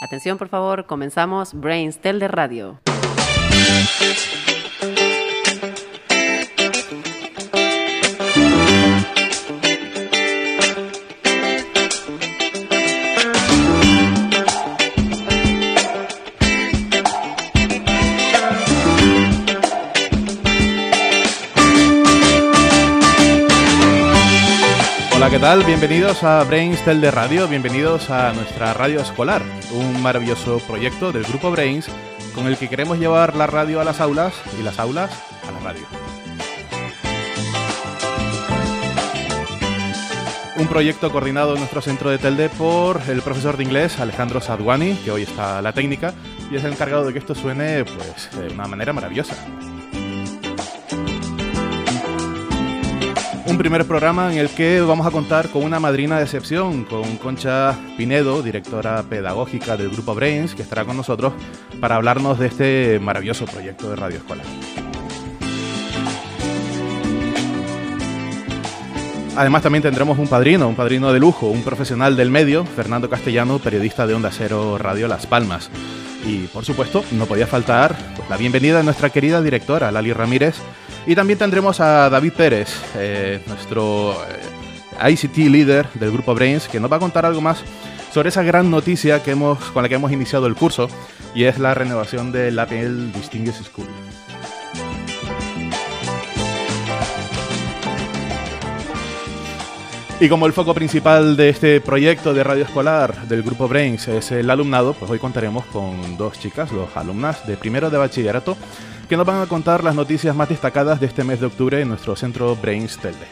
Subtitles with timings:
[0.00, 2.80] Atención, por favor, comenzamos Brains Tel de Radio.
[25.36, 25.64] ¿Qué tal?
[25.64, 31.24] Bienvenidos a Brains Tel de Radio, bienvenidos a nuestra radio escolar, un maravilloso proyecto del
[31.24, 31.90] grupo Brains
[32.34, 35.10] con el que queremos llevar la radio a las aulas y las aulas
[35.46, 35.82] a la radio.
[40.56, 44.94] Un proyecto coordinado en nuestro centro de Telde por el profesor de inglés Alejandro Sadwani,
[45.04, 46.14] que hoy está a la técnica
[46.50, 49.36] y es el encargado de que esto suene pues de una manera maravillosa.
[53.56, 57.16] Un primer programa en el que vamos a contar con una madrina de excepción, con
[57.16, 61.32] Concha Pinedo, directora pedagógica del Grupo Brains, que estará con nosotros
[61.80, 64.44] para hablarnos de este maravilloso proyecto de Radio Escolar.
[69.38, 73.58] Además también tendremos un padrino, un padrino de lujo, un profesional del medio, Fernando Castellano,
[73.58, 75.70] periodista de Onda Cero Radio Las Palmas.
[76.26, 77.96] Y por supuesto, no podía faltar
[78.28, 80.56] la bienvenida de nuestra querida directora, Lali Ramírez,
[81.06, 84.16] y también tendremos a David Pérez, eh, nuestro
[85.00, 87.62] eh, ICT líder del grupo Brains, que nos va a contar algo más
[88.12, 90.88] sobre esa gran noticia que hemos, con la que hemos iniciado el curso,
[91.32, 93.86] y es la renovación del APL Distinguished School.
[100.18, 104.32] Y como el foco principal de este proyecto de radio escolar del grupo Brains es
[104.32, 108.56] el alumnado, pues hoy contaremos con dos chicas, dos alumnas de primero de bachillerato,
[109.10, 111.88] que nos van a contar las noticias más destacadas de este mes de octubre en
[111.88, 113.26] nuestro centro Brains Telde.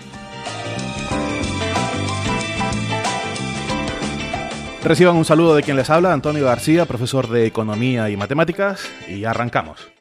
[4.85, 9.25] Reciban un saludo de quien les habla, Antonio García, profesor de Economía y Matemáticas, y
[9.25, 9.94] arrancamos.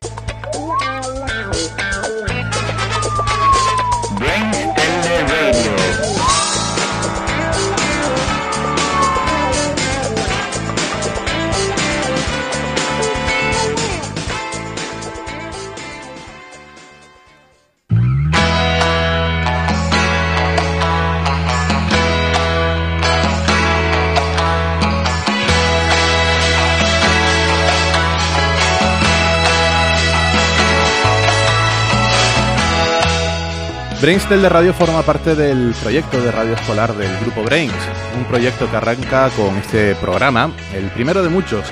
[34.04, 37.72] Brainstel de Radio forma parte del proyecto de radio escolar del Grupo Brains,
[38.18, 41.72] un proyecto que arranca con este programa, el primero de muchos,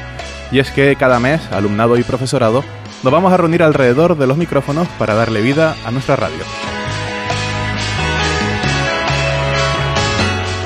[0.50, 2.64] y es que cada mes, alumnado y profesorado,
[3.03, 6.71] nos vamos a reunir alrededor de los micrófonos para darle vida a nuestra radio.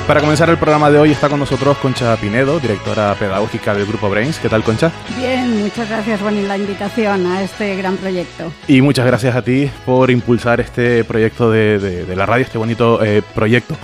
[0.07, 4.07] Para comenzar el programa de hoy está con nosotros Concha Pinedo, directora pedagógica del Grupo
[4.07, 4.37] Brains.
[4.37, 4.91] ¿Qué tal, Concha?
[5.17, 8.51] Bien, muchas gracias, por la invitación a este gran proyecto.
[8.67, 13.23] Y muchas gracias a ti por impulsar este proyecto de, la radio, este bonito eh,
[13.33, 13.75] proyecto.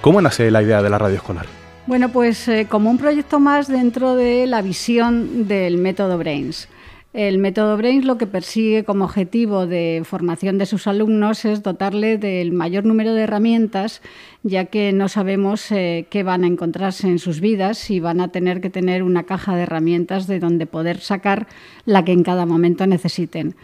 [0.00, 1.46] ¿Cómo nace la idea de la radio escolar?
[1.86, 6.68] Bueno, pues eh, como un proyecto más dentro de la visión del método Brains.
[7.14, 12.18] El método Brains lo que persigue como objetivo de formación de sus alumnos es dotarle
[12.18, 14.02] del mayor número de herramientas,
[14.42, 18.28] ya que no sabemos eh, qué van a encontrarse en sus vidas y van a
[18.28, 21.46] tener que tener una caja de herramientas de donde poder sacar
[21.86, 23.56] la que en cada momento necesiten.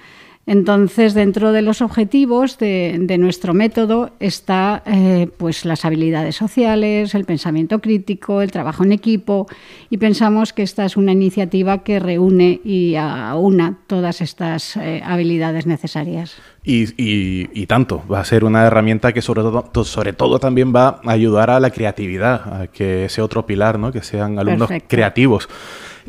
[0.46, 7.24] Entonces, dentro de los objetivos de, nuestro método está eh, pues las habilidades sociales, el
[7.24, 9.46] pensamiento crítico, el trabajo en equipo
[9.88, 15.66] y pensamos que esta es una iniciativa que reúne y aúna todas estas eh, habilidades
[15.66, 16.36] necesarias.
[16.66, 21.12] Y, tanto, va a ser una herramienta que sobre todo, sobre todo también va a
[21.12, 23.92] ayudar a la creatividad, a que ese otro pilar, ¿no?
[23.92, 25.48] que sean alumnos creativos.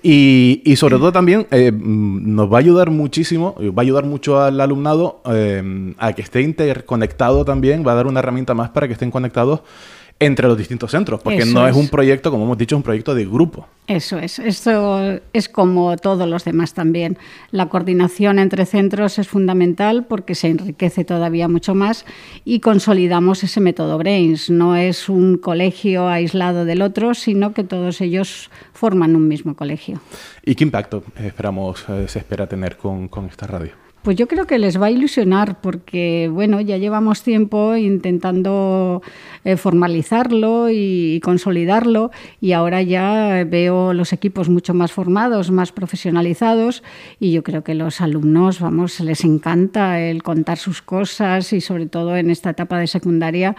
[0.02, 4.60] Y, sobre todo también eh, nos va a ayudar muchísimo, va a ayudar mucho al
[4.60, 8.94] alumnado eh, a que esté interconectado también, va a dar una herramienta más para que
[8.94, 9.62] estén conectados
[10.20, 11.76] entre los distintos centros, porque no es.
[11.76, 13.68] un proyecto, como hemos dicho, es un proyecto de grupo.
[13.88, 17.18] Eso es, esto es como todos los demás también.
[17.52, 22.06] La coordinación entre centros es fundamental porque se enriquece todavía mucho más
[22.46, 24.50] y consolidamos ese método Brains.
[24.50, 30.00] No es un colegio aislado del otro, sino que todos ellos forman un mismo colegio.
[30.44, 33.85] ¿Y qué impacto esperamos, eh, se espera tener con, con esta radio?
[34.06, 39.02] Pues yo creo que les va a ilusionar porque, bueno, ya llevamos tiempo intentando
[39.44, 46.84] eh, formalizarlo y, consolidarlo y ahora ya veo los equipos mucho más formados, más profesionalizados
[47.20, 51.88] y yo creo que los alumnos, vamos, les encanta el contar sus cosas y sobre
[51.88, 53.56] todo en esta etapa de secundaria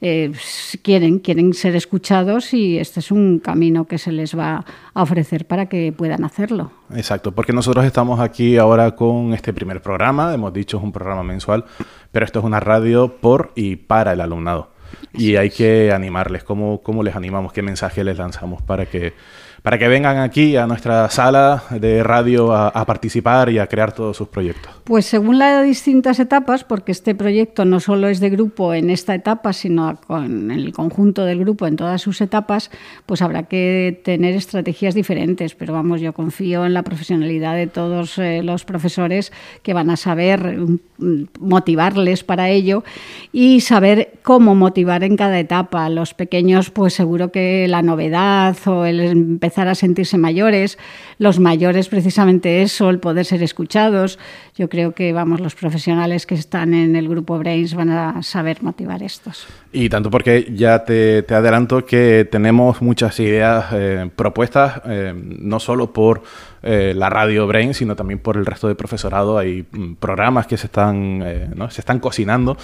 [0.00, 0.32] eh,
[0.80, 4.64] quieren, quieren ser escuchados y este es un camino que se les va
[4.94, 6.79] a ofrecer para que puedan hacerlo.
[6.94, 11.22] Exacto, porque nosotros estamos aquí ahora con este primer programa, hemos dicho es un programa
[11.22, 11.64] mensual,
[12.10, 14.70] pero esto es una radio por y para el alumnado.
[15.12, 16.44] Y hay que animarles.
[16.44, 17.52] ¿Cómo, ¿Cómo les animamos?
[17.52, 19.14] ¿Qué mensaje les lanzamos para que
[19.62, 24.16] para que vengan aquí a nuestra sala de radio a, participar y a crear todos
[24.16, 24.72] sus proyectos?
[24.84, 29.14] Pues según las distintas etapas, porque este proyecto no solo es de grupo en esta
[29.14, 32.70] etapa, sino con el conjunto del grupo en todas sus etapas,
[33.06, 35.54] pues habrá que tener estrategias diferentes.
[35.54, 39.30] Pero vamos, yo confío en la profesionalidad de todos eh, los profesores
[39.62, 42.82] que van a saber mm, motivarles para ello
[43.30, 45.90] y saber cómo motivar en cada etapa.
[45.90, 50.78] Los pequeños, pues seguro que la novedad o el empezar a sentirse mayores,
[51.18, 54.18] los mayores precisamente eso, el poder ser escuchados.
[54.56, 58.62] Yo creo que vamos, los profesionales que están en el grupo Brains van a saber
[58.62, 59.46] motivar estos.
[59.70, 65.92] Y tanto porque ya te, adelanto que tenemos muchas ideas eh, propuestas, eh, no solo
[65.92, 66.22] por
[66.62, 69.36] eh, la radio Brains, sino también por el resto de profesorado.
[69.36, 71.22] Hay mm, programas que se están,
[71.54, 71.70] ¿no?
[71.70, 72.56] se están cocinando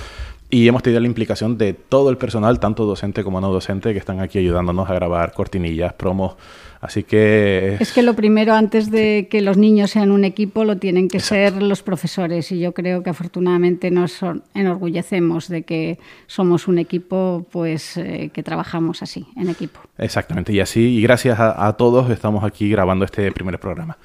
[0.50, 3.98] y hemos tenido la implicación de todo el personal, tanto docente como no docente, que
[3.98, 6.36] están aquí ayudándonos a grabar cortinillas, promos,
[6.80, 7.76] Así que...
[7.80, 11.20] Es que lo primero, antes de que los niños sean un equipo, lo tienen que
[11.20, 12.52] ser los profesores.
[12.52, 14.20] Y yo creo que afortunadamente nos
[14.54, 19.80] enorgullecemos de que somos un equipo pues, eh, que trabajamos así, en equipo.
[19.98, 23.96] Exactamente, y así, y gracias a, todos, estamos aquí grabando este primer programa.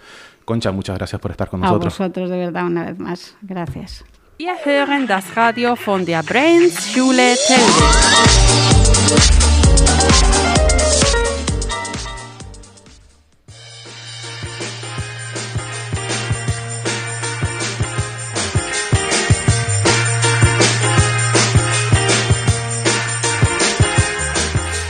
[0.45, 1.99] Concha, muchas gracias por estar con nosotros.
[1.99, 3.35] A vosotros, de verdad, una vez más.
[3.41, 4.03] Gracias.
[4.43, 7.35] Wir hören das Radio von der Brains Schule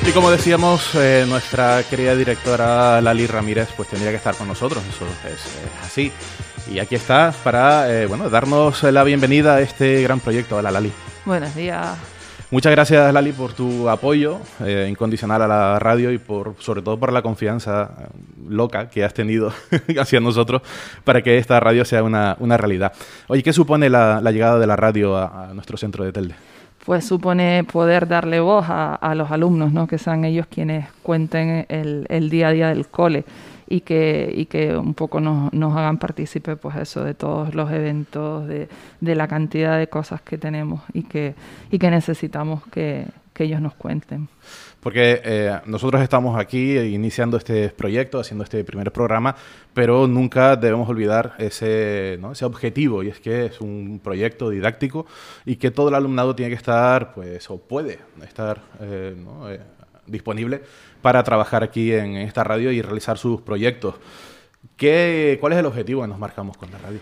[0.07, 4.81] Y como decíamos, eh, nuestra querida directora Lali Ramírez pues tendría que estar con nosotros,
[4.89, 5.41] eso es,
[5.85, 6.09] así.
[6.69, 10.57] Y aquí está para eh, bueno, darnos la bienvenida a este gran proyecto.
[10.57, 10.91] Hola Lali.
[11.25, 11.97] Buenos días.
[12.49, 16.99] Muchas gracias Lali por tu apoyo eh, incondicional a la radio y por sobre todo
[16.99, 17.91] por la confianza
[18.47, 19.53] loca que has tenido
[19.99, 20.61] hacia nosotros
[21.05, 22.91] para que esta radio sea una, realidad.
[23.27, 26.35] Oye, ¿qué supone la, llegada de la radio a nuestro centro de Telde?
[26.85, 29.87] pues supone poder darle voz a, los alumnos, ¿no?
[29.87, 33.23] que sean ellos quienes cuenten el, día a día del cole
[33.71, 37.71] y que, y que un poco nos, nos hagan partícipe pues eso, de todos los
[37.71, 38.67] eventos, de,
[38.99, 41.35] de, la cantidad de cosas que tenemos y que,
[41.71, 44.27] y que necesitamos que, que ellos nos cuenten.
[44.81, 49.35] Porque eh, nosotros estamos aquí iniciando este proyecto, haciendo este primer programa,
[49.73, 55.05] pero nunca debemos olvidar ese, ese objetivo, y es que es un proyecto didáctico
[55.45, 59.15] y que todo el alumnado tiene que estar, pues, o puede estar eh,
[59.47, 59.59] eh,
[60.05, 60.61] disponible
[61.01, 63.95] para trabajar aquí en esta radio y realizar sus proyectos.
[64.77, 66.99] ¿Qué, ¿Cuál es el objetivo que nos marcamos con la radio?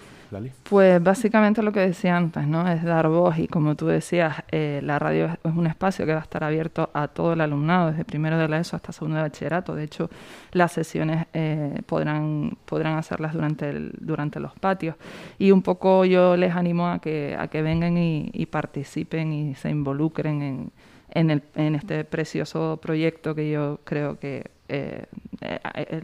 [0.63, 2.69] Pues básicamente lo que decía antes, ¿no?
[2.69, 6.19] Es dar voz y como tú decías, eh, la radio es, un espacio que va
[6.19, 9.23] a estar abierto a todo el alumnado, desde primero de la ESO hasta segundo de
[9.23, 9.73] bachillerato.
[9.75, 10.09] De hecho,
[10.51, 14.95] las sesiones eh, podrán, podrán hacerlas durante, el, durante los patios.
[15.39, 19.69] Y un poco yo les animo a que, a que vengan y, participen y se
[19.69, 20.71] involucren en,
[21.11, 25.05] en, este precioso proyecto que yo creo que eh,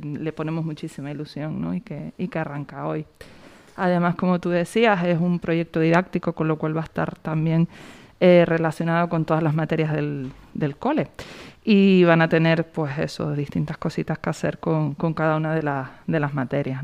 [0.04, 3.06] le ponemos muchísima ilusión y, que, y que arranca hoy.
[3.78, 7.68] Además, como tú decías, es un proyecto didáctico, con lo cual va a estar también
[8.20, 11.10] eh, relacionado con todas las materias del, del, cole.
[11.64, 12.96] Y van a tener, pues
[13.36, 15.62] distintas cositas que hacer con, con cada una de,
[16.08, 16.84] de las materias.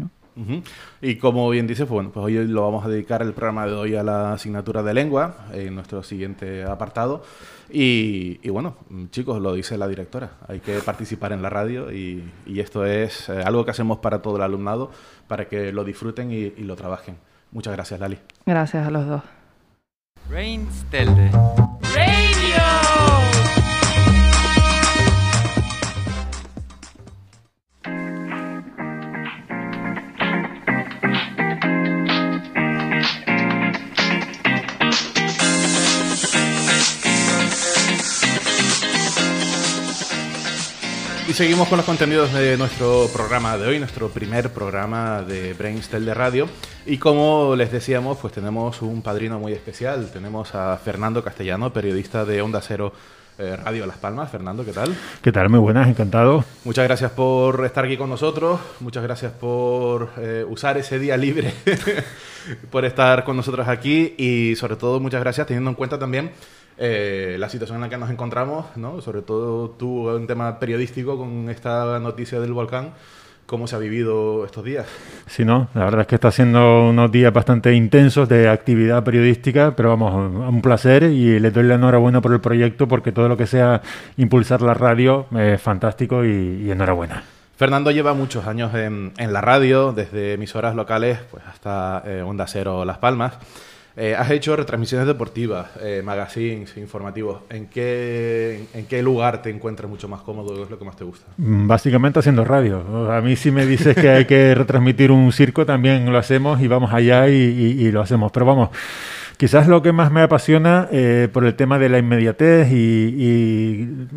[1.01, 3.73] Y como bien dices, pues, bueno, pues hoy lo vamos a dedicar el programa de
[3.73, 7.23] hoy a la asignatura de lengua, en nuestro siguiente apartado.
[7.69, 8.75] Y, y, bueno,
[9.11, 13.29] chicos, lo dice la directora, hay que participar en la radio y, y esto es
[13.29, 14.91] eh, algo que hacemos para todo el alumnado
[15.31, 17.15] para que lo disfruten y, lo trabajen.
[17.51, 18.19] Muchas gracias, Lali.
[18.45, 19.21] Gracias a los dos.
[41.31, 46.03] Y seguimos con los contenidos de nuestro programa de hoy, nuestro primer programa de Brainstel
[46.03, 46.45] de radio.
[46.85, 50.11] Y como les decíamos, pues tenemos un padrino muy especial.
[50.11, 52.91] Tenemos a Fernando Castellano, periodista de Onda Cero
[53.37, 54.29] eh, Radio Las Palmas.
[54.29, 54.93] Fernando, ¿qué tal?
[55.21, 55.47] ¿Qué tal?
[55.47, 56.43] Muy buenas, encantado.
[56.65, 58.59] Muchas gracias por estar aquí con nosotros.
[58.81, 61.53] Muchas gracias por eh, usar ese día libre,
[62.71, 66.31] por estar con nosotros aquí y sobre todo muchas gracias teniendo en cuenta también
[66.77, 69.01] eh, la situación en la que nos encontramos, ¿no?
[69.01, 72.93] sobre todo tú, un tema periodístico con esta noticia del volcán.
[73.51, 74.87] ¿Cómo se ha vivido estos días?
[75.27, 79.75] Sí, no, la verdad es que está siendo unos días bastante intensos de actividad periodística,
[79.75, 83.35] pero vamos, un placer y le doy la enhorabuena por el proyecto porque todo lo
[83.35, 83.81] que sea
[84.15, 87.23] impulsar la radio es fantástico y, enhorabuena.
[87.57, 92.85] Fernando lleva muchos años en, la radio, desde emisoras locales pues hasta eh, Onda Cero
[92.85, 93.33] Las Palmas.
[93.97, 97.41] Eh, has hecho retransmisiones deportivas, eh, magazines, informativos.
[97.49, 100.55] ¿En qué, ¿En qué lugar te encuentras mucho más cómodo?
[100.55, 101.25] ¿Qué es lo que más te gusta?
[101.37, 103.11] Mm, básicamente haciendo radio.
[103.11, 106.67] A mí si me dices que hay que retransmitir un circo, también lo hacemos y
[106.67, 108.31] vamos allá y, lo hacemos.
[108.31, 108.69] Pero vamos,
[109.35, 114.07] quizás lo que más me apasiona eh, por el tema de la inmediatez y,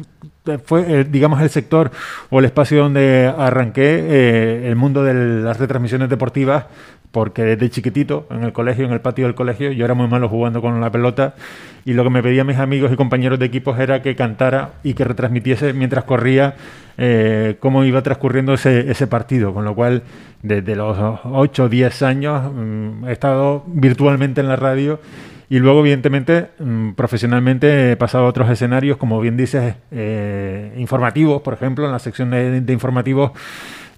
[0.65, 1.91] fue, digamos, el sector
[2.31, 6.67] o el espacio donde arranqué, el mundo de las retransmisiones deportivas
[7.15, 10.29] porque desde chiquitito, en el colegio, en el patio del colegio, yo era muy malo
[10.29, 11.37] jugando con la pelota
[11.85, 14.95] y lo que me pedían mis amigos y compañeros de equipos era que cantara y
[14.95, 16.57] que retransmitiese mientras corría
[16.99, 20.03] eh, cómo iba transcurriendo ese, partido, con lo cual
[20.43, 24.99] desde los 8 o 10 años mm, he estado virtualmente en la radio
[25.49, 31.43] y luego, evidentemente, mm, profesionalmente he pasado a otros escenarios, como bien dices, eh, informativos,
[31.43, 33.31] por ejemplo, en la sección de informativos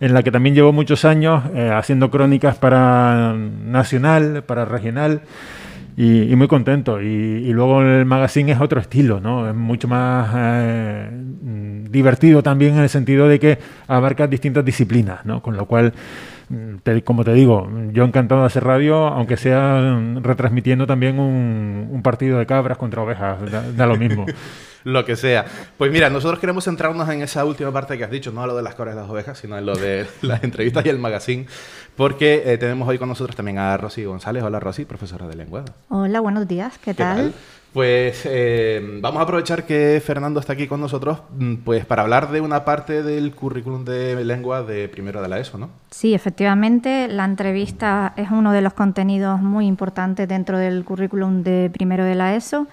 [0.00, 5.23] en la que también llevo muchos años eh, haciendo crónicas para nacional, para regional.
[5.99, 7.00] Y, muy contento.
[7.00, 9.49] Y, luego el magazine es otro estilo, ¿no?
[9.49, 11.09] Es mucho más eh,
[11.88, 15.41] divertido también en el sentido de que abarca distintas disciplinas, ¿no?
[15.41, 15.95] Con lo cual,
[16.50, 22.00] mm, como te digo, yo encantado de hacer radio, aunque sea mm, retransmitiendo también un,
[22.03, 23.38] partido de cabras contra ovejas,
[23.75, 24.26] da lo mismo.
[24.87, 25.45] lo que sea.
[25.76, 28.57] Pues mira, nosotros queremos centrarnos en esa última parte que has dicho, no a lo
[28.57, 31.47] de las cabras y las ovejas, sino en lo de las entrevistas y el magazine,
[31.97, 34.45] porque eh, tenemos hoy con nosotros también a Rosy González.
[34.45, 35.64] Hola Rosy, profesora de lengua.
[35.88, 37.35] Hola, buenos días, ¿qué, tal?
[37.73, 42.31] Pues eh, vamos a aprovechar que Fernando está aquí con nosotros mm, pues para hablar
[42.31, 45.69] de una parte del currículum de lengua de primero de la ESO, ¿no?
[45.90, 51.71] Sí, efectivamente, la entrevista es uno de los contenidos muy importantes dentro del currículum de
[51.71, 52.69] primero de la ESO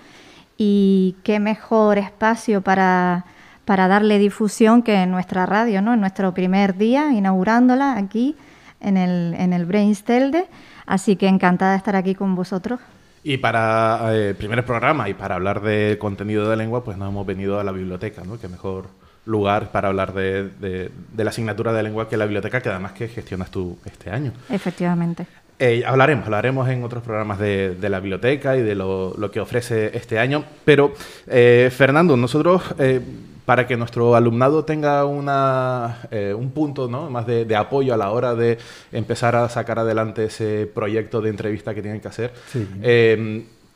[0.57, 3.25] y qué mejor espacio para,
[3.65, 5.93] darle difusión que en nuestra radio, ¿no?
[5.93, 8.35] en nuestro primer día, inaugurándola aquí
[8.81, 10.45] en el, en el Brainstelde.
[10.85, 12.79] Así que encantada de estar aquí con vosotros.
[13.23, 17.09] Y para el eh, primer programa y para hablar de contenido de lengua, pues nos
[17.09, 18.37] hemos venido a la biblioteca, ¿no?
[18.37, 18.89] Qué mejor
[19.25, 22.91] lugar para hablar de, de, de la asignatura de lengua que la biblioteca, que además
[22.91, 24.33] que gestionas tú este año.
[24.49, 25.25] Efectivamente.
[25.65, 30.19] Eh, hablaremos, hablaremos en otros programas de, la biblioteca y de lo, que ofrece este
[30.19, 30.43] año.
[30.65, 30.91] Pero,
[31.25, 32.99] eh, Fernando, nosotros, eh,
[33.45, 35.99] para que nuestro alumnado tenga una,
[36.35, 37.09] un punto ¿no?
[37.09, 38.57] más de, apoyo a la hora de
[38.91, 42.33] empezar a sacar adelante ese proyecto de entrevista que tienen que hacer,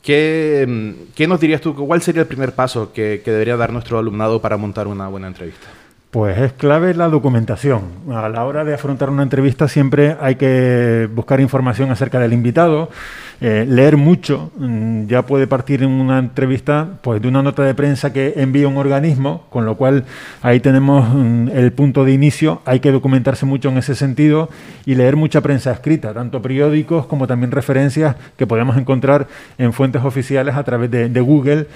[0.03, 1.73] ¿qué, nos dirías tú?
[1.73, 5.67] ¿Cuál sería el primer paso que debería dar nuestro alumnado para montar una buena entrevista?
[6.09, 7.81] Pues es clave la documentación.
[8.09, 12.89] A la hora de afrontar una entrevista siempre hay que buscar información acerca del invitado,
[13.41, 14.49] eh, leer mucho.
[14.57, 18.69] Mm, ya puede partir en una entrevista pues, de una nota de prensa que envía
[18.69, 20.05] un organismo, con lo cual
[20.41, 22.61] ahí tenemos mm, el punto de inicio.
[22.63, 24.49] Hay que documentarse mucho en ese sentido
[24.85, 30.01] y leer mucha prensa escrita, tanto periódicos como también referencias que podemos encontrar en fuentes
[30.05, 31.67] oficiales a través de, de Google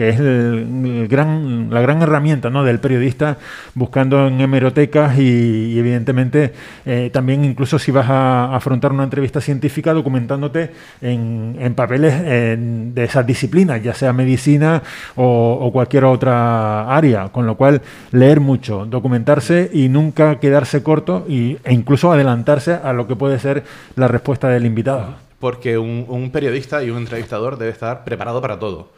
[0.00, 3.36] que es el, gran, la gran herramienta del periodista
[3.74, 6.54] buscando en hemerotecas y, evidentemente
[6.86, 10.70] eh, también incluso si vas a afrontar una entrevista científica documentándote
[11.02, 14.82] en, papeles de esas disciplinas, ya sea medicina
[15.16, 21.58] o, cualquier otra área, con lo cual leer mucho, documentarse y nunca quedarse corto y,
[21.62, 23.64] e incluso adelantarse a lo que puede ser
[23.96, 25.16] la respuesta del invitado.
[25.38, 28.88] Porque un periodista y un entrevistador debe estar preparado para todo.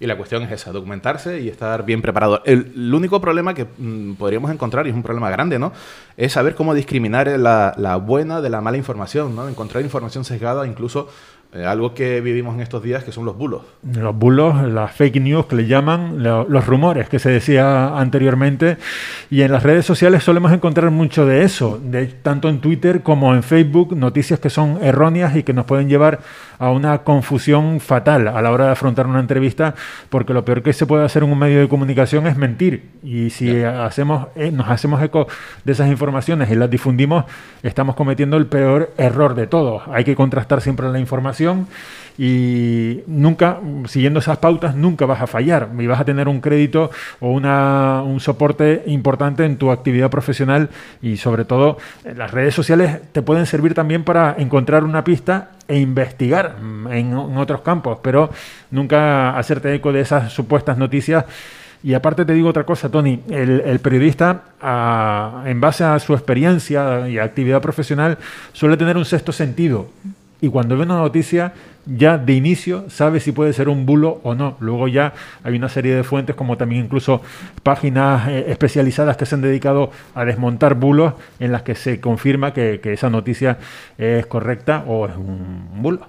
[0.00, 2.40] Y la cuestión es esa, documentarse y estar bien preparado.
[2.44, 5.72] El, único problema que mm, podríamos encontrar, y es un problema grande, ¿no?
[6.16, 9.48] Es saber cómo discriminar la, buena de la mala información, ¿no?
[9.48, 11.08] Encontrar información sesgada incluso
[11.50, 13.62] Eh, algo que vivimos en estos días que son los bulos.
[13.82, 18.76] Los bulos, las fake news que le llaman, los rumores que se decía anteriormente.
[19.30, 21.80] Y en las redes sociales solemos encontrar mucho de eso,
[22.22, 26.20] tanto en Twitter como en Facebook, noticias que son erróneas y que nos pueden llevar
[26.58, 29.74] a una confusión fatal a la hora de afrontar una entrevista,
[30.10, 32.90] porque lo peor que se puede hacer en un medio de comunicación es mentir.
[33.02, 35.26] Y si hacemos, eh, nos hacemos eco
[35.64, 37.24] de esas informaciones y las difundimos,
[37.62, 39.82] estamos cometiendo el peor error de todos.
[39.92, 41.66] Hay que contrastar siempre la información
[42.18, 45.68] y nunca, siguiendo esas pautas, nunca vas a fallar.
[45.78, 50.68] Y vas a tener un crédito o una, un soporte importante en tu actividad profesional
[51.00, 51.78] y sobre todo
[52.16, 56.56] las redes sociales te pueden servir también para encontrar una pista e investigar
[56.90, 58.30] en, otros campos, pero
[58.72, 61.24] nunca hacerte eco de esas supuestas noticias.
[61.84, 64.42] Y aparte te digo otra cosa, Tony, el, periodista,
[65.46, 68.18] en base a su experiencia y actividad profesional,
[68.52, 69.88] suele tener un sexto sentido
[70.40, 71.52] y cuando ve una noticia
[71.86, 74.56] ya de inicio sabe si puede ser un bulo o no.
[74.60, 77.22] Luego ya hay una serie de fuentes como también incluso
[77.62, 82.52] páginas eh, especializadas que se han dedicado a desmontar bulos en las que se confirma
[82.52, 83.58] que, que esa noticia
[83.96, 86.06] es correcta o es un bulo.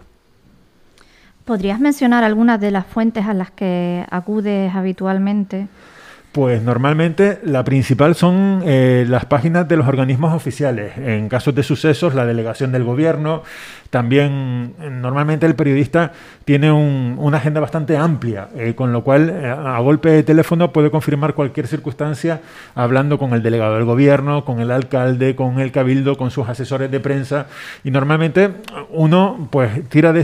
[1.46, 5.68] ¿Podrías mencionar algunas de las fuentes a las que acudes habitualmente?
[6.32, 10.96] Pues normalmente la principal son eh, las páginas de los organismos oficiales.
[10.96, 13.42] En casos de sucesos, la delegación del gobierno.
[13.90, 16.12] También normalmente el periodista
[16.46, 20.92] tiene una agenda bastante amplia, eh, con lo cual eh, a golpe de teléfono puede
[20.92, 22.42] confirmar cualquier circunstancia
[22.76, 26.92] hablando con el delegado del gobierno, con el alcalde, con el cabildo, con sus asesores
[26.92, 27.48] de prensa.
[27.84, 28.52] Y normalmente
[28.92, 30.22] uno pues tira de,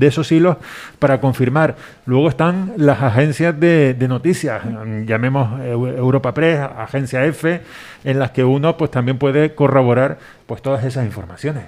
[0.00, 0.56] esos hilos
[0.98, 1.76] para confirmar.
[2.04, 4.62] Luego están las agencias de, noticias
[5.06, 7.60] llamemos Europa Press, Agencia F,
[8.04, 11.64] en las que uno pues también puede corroborar pues todas esas informaciones.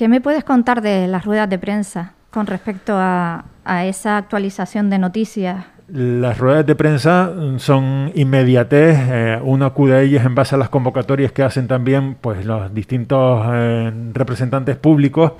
[0.00, 3.44] ¿Qué me puedes contar de las ruedas de prensa con respecto a,
[3.84, 10.24] esa actualización de noticias las ruedas de prensa son inmediatez, eh, uno acude a ellas
[10.24, 15.32] en base a las convocatorias que hacen también pues los distintos eh, representantes públicos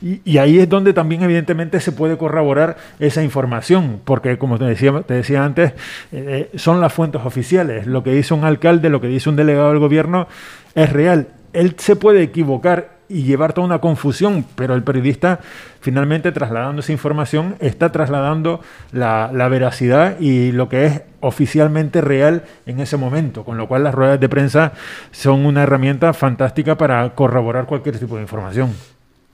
[0.00, 4.92] y, ahí es donde también evidentemente se puede corroborar esa información, porque como te decía,
[5.02, 5.72] te decía antes,
[6.12, 7.88] eh, son las fuentes oficiales.
[7.88, 10.28] Lo que dice un alcalde, lo que dice un delegado del gobierno
[10.76, 11.26] es real.
[11.52, 15.40] Él se puede equivocar y llevar toda una confusión, pero el periodista
[15.80, 18.60] finalmente trasladando esa información está trasladando
[18.92, 23.84] la, la, veracidad y lo que es oficialmente real en ese momento, con lo cual
[23.84, 24.72] las ruedas de prensa
[25.10, 28.72] son una herramienta fantástica para corroborar cualquier tipo de información.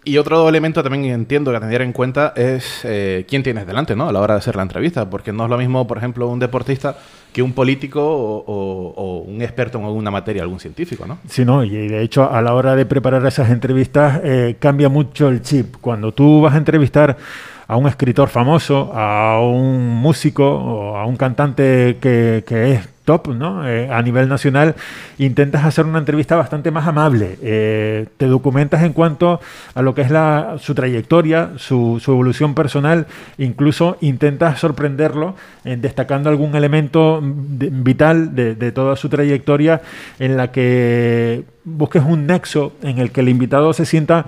[0.06, 4.08] Y otro elemento también entiendo que tener en cuenta es eh, quién tienes delante, ¿no?
[4.08, 6.38] A la hora de hacer la entrevista, porque no es lo mismo, por ejemplo, un
[6.38, 6.98] deportista
[7.32, 11.18] que un político o, un experto en alguna materia, algún científico, ¿no?
[11.28, 15.28] Sí, no, y de hecho a la hora de preparar esas entrevistas eh, cambia mucho
[15.28, 15.76] el chip.
[15.80, 17.16] Cuando tú vas a entrevistar
[17.66, 23.28] a un escritor famoso, a un músico o a un cantante que, que es top
[23.28, 23.68] ¿no?
[23.68, 24.74] Eh, a nivel nacional,
[25.18, 27.38] intentas hacer una entrevista bastante más amable.
[27.42, 29.40] Eh, te documentas en cuanto
[29.74, 33.06] a lo que es la, su trayectoria, su, evolución personal,
[33.38, 39.82] incluso intentas sorprenderlo eh, destacando algún elemento vital de toda su trayectoria
[40.18, 44.26] en la que busques un nexo en el que el invitado se sienta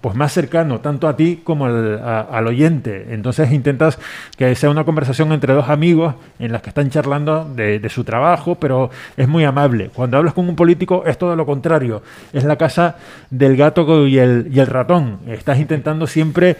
[0.00, 3.06] pues más cercano tanto a ti como al, oyente.
[3.10, 3.98] Entonces intentas
[4.36, 8.04] que sea una conversación entre dos amigos en las que están charlando de, de, su
[8.04, 9.90] trabajo, pero es muy amable.
[9.94, 12.02] Cuando hablas con un político es todo lo contrario.
[12.32, 12.96] Es la casa
[13.30, 15.20] del gato y el, y el ratón.
[15.26, 16.56] Estás intentando siempre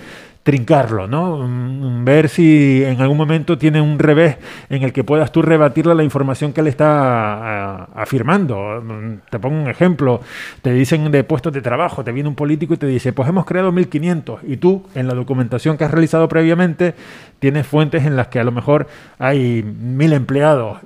[0.49, 1.47] trincarlo, ¿no?
[1.47, 4.39] Mm, ver si en algún momento tiene un revés
[4.71, 8.81] en el que puedas tú rebatirle la información que le está afirmando.
[8.83, 10.23] Mm, te pongo un ejemplo,
[10.63, 13.45] te dicen de puestos de trabajo, te viene un político y te dice, pues hemos
[13.45, 16.95] creado 1500 y tú en la documentación que has realizado previamente
[17.41, 18.87] tienes fuentes en las que a lo mejor
[19.19, 20.79] hay mil empleados.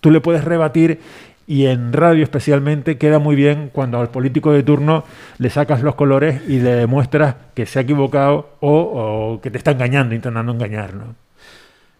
[0.00, 0.98] Tú le puedes rebatir
[1.46, 5.04] y en radio especialmente queda muy bien cuando al político de turno
[5.38, 9.72] le sacas los colores y le demuestras que se ha equivocado o, que te está
[9.72, 10.94] engañando, intentando engañar.
[10.94, 11.14] ¿no?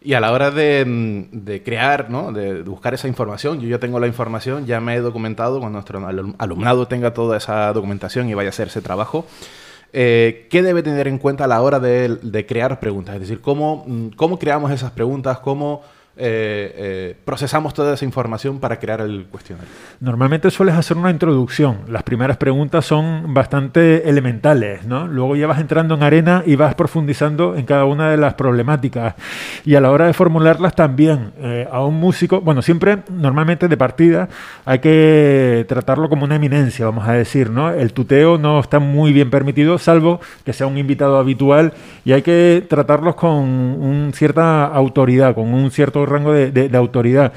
[0.01, 2.33] Y a la hora de, crear, ¿no?
[2.33, 6.07] de buscar esa información, yo ya tengo la información, ya me he documentado, cuando nuestro
[6.39, 9.27] alumnado tenga toda esa documentación y vaya a hacer ese trabajo,
[9.93, 13.15] eh, ¿qué debe tener en cuenta a la hora de, crear preguntas?
[13.15, 15.39] Es decir, ¿cómo, cómo creamos esas preguntas?
[15.39, 15.83] ¿Cómo
[16.17, 19.69] eh, eh, procesamos toda esa información para crear el cuestionario?
[19.99, 21.79] Normalmente sueles hacer una introducción.
[21.89, 25.09] Las primeras preguntas son bastante elementales, ¿no?
[25.09, 29.15] Luego ya vas entrando en arena y vas profundizando en cada una de las problemáticas.
[29.65, 33.77] Y a la hora de formularlas también, eh, a un músico, bueno, siempre normalmente de
[33.77, 34.29] partida
[34.65, 37.71] hay que tratarlo como una eminencia, vamos a decir, ¿no?
[37.71, 41.73] El tuteo no está muy bien permitido, salvo que sea un invitado habitual
[42.05, 47.33] y hay que tratarlos con un, cierta autoridad, con un cierto rango de, autoridad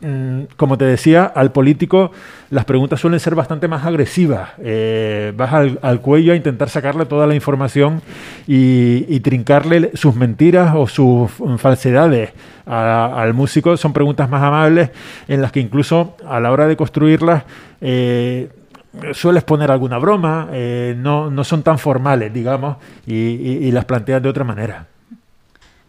[0.00, 2.12] mm, como te decía, al político
[2.50, 4.50] las preguntas suelen ser bastante más agresivas.
[4.58, 8.02] Eh, vas al, cuello a intentar sacarle toda la información
[8.46, 12.32] y, trincarle sus mentiras o sus falsedades
[12.66, 13.76] al músico.
[13.76, 14.90] Son preguntas más amables
[15.28, 17.44] en las que incluso a la hora de construirlas
[17.80, 18.48] eh,
[19.12, 24.22] sueles poner alguna broma, eh, no, no, son tan formales, digamos, y, y las planteas
[24.22, 24.86] de otra manera.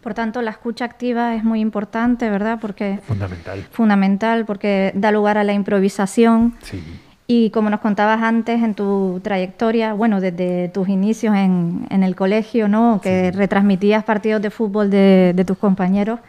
[0.04, 2.58] Por tanto, la escucha activa es muy importante, ¿verdad?
[2.60, 3.66] Porque fundamental.
[3.70, 6.56] Fundamental porque da lugar a la improvisación.
[6.60, 6.78] Sí.
[7.26, 12.68] Y como nos contabas antes en tu trayectoria, bueno, desde tus inicios en, el colegio,
[12.68, 13.00] ¿no?
[13.02, 16.20] Que retransmitías partidos de fútbol de, tus compañeros,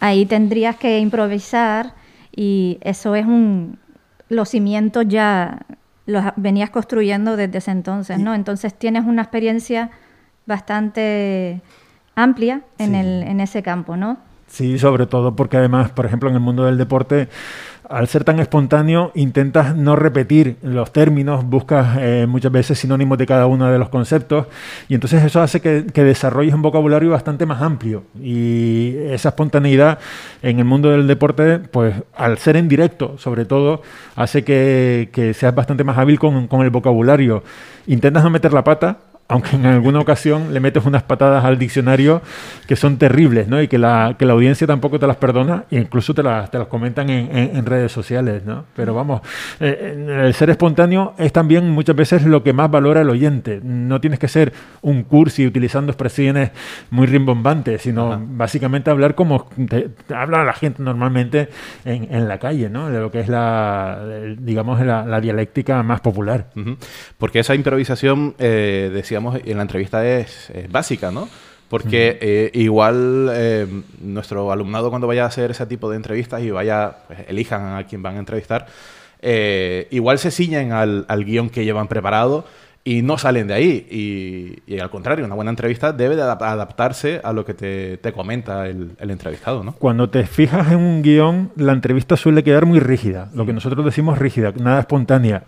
[0.00, 1.92] ahí tendrías que improvisar
[2.34, 3.78] y eso es un...
[4.30, 5.66] Los cimientos ya
[6.06, 8.34] los venías construyendo desde ese entonces, ¿no?
[8.34, 9.90] Entonces tienes una experiencia
[10.46, 11.60] bastante
[12.14, 14.18] amplia en, el, en ese campo, ¿no?
[14.46, 17.28] Sí, sobre todo porque además, por ejemplo, en el mundo del deporte,
[17.88, 23.26] al ser tan espontáneo, intentas no repetir los términos, buscas eh, muchas veces sinónimos de
[23.26, 24.46] cada uno de los conceptos
[24.88, 29.98] y entonces eso hace que, que, desarrolles un vocabulario bastante más amplio y esa espontaneidad
[30.42, 33.82] en el mundo del deporte, pues al ser en directo, sobre todo,
[34.16, 37.42] hace que, que seas bastante más hábil con, con el vocabulario.
[37.86, 38.98] Intentas no meter la pata,
[39.28, 42.20] aunque en alguna ocasión le metes unas patadas al diccionario
[42.66, 43.60] que son terribles, ¿no?
[43.62, 46.58] Y que la, que la audiencia tampoco te las perdona e incluso te las, te
[46.58, 48.66] las comentan en, en, redes sociales, ¿no?
[48.76, 49.22] Pero vamos,
[49.60, 53.60] eh, el ser espontáneo es también muchas veces lo que más valora el oyente.
[53.62, 56.50] No tienes que ser un cursi utilizando expresiones
[56.90, 61.48] muy rimbombantes, sino básicamente hablar como te, habla la gente normalmente
[61.86, 62.90] en, en, la calle, ¿no?
[62.90, 64.04] De lo que es la,
[64.38, 66.50] digamos, la, la dialéctica más popular.
[67.16, 71.28] Porque esa improvisación, eh, decía en la entrevista es, básica, ¿no?
[71.68, 73.66] Porque eh, igual eh,
[74.00, 77.84] nuestro alumnado cuando vaya a hacer ese tipo de entrevistas y vaya, pues, elijan a
[77.84, 78.66] quien van a entrevistar,
[79.20, 82.44] eh, igual se ciñen al, al, guion que llevan preparado
[82.84, 84.62] y no salen de ahí.
[84.68, 88.68] Y, al contrario, una buena entrevista debe de adaptarse a lo que te, te comenta
[88.68, 89.72] el, el, entrevistado, ¿no?
[89.72, 93.84] Cuando te fijas en un guion, la entrevista suele quedar muy rígida, lo que nosotros
[93.84, 95.44] decimos rígida, nada espontánea.